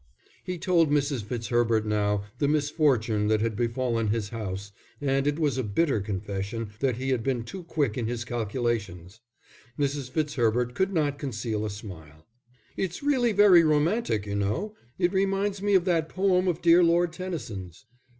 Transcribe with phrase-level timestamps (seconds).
[0.43, 1.21] He told Mrs.
[1.23, 6.71] Fitzherbert now the misfortune that had befallen his house, and it was a bitter confession
[6.79, 9.21] that he had been too quick in his calculations.
[9.77, 10.09] Mrs.
[10.09, 12.25] Fitzherbert could not conceal a smile.
[12.75, 14.73] "It's really very romantic, you know.
[14.97, 17.85] It reminds me of that poem of dear Lord Tennyson's."